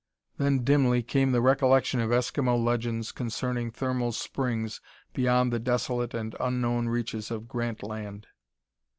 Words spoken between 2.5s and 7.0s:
legends concerning thermal springs beyond the desolate and unknown